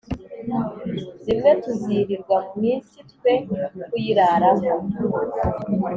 Rimwe 1.25 1.51
tuzirirwa 1.61 2.37
mu 2.55 2.63
isi 2.73 2.99
twe 3.11 3.33
kuyiraramo 3.87 4.69